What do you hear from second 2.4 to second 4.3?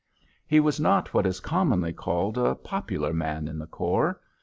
"popular man" in the corps.